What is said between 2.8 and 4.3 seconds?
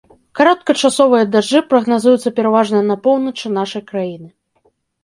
на поўначы нашай краіны.